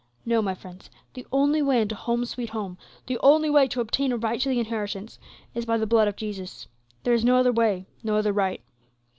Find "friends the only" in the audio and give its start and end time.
0.55-1.61